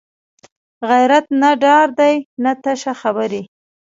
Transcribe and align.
غیرت 0.89 1.25
نه 1.41 1.51
ډار 1.63 1.87
دی 1.99 2.15
نه 2.43 2.51
تشه 2.63 2.93
خبرې 3.01 3.41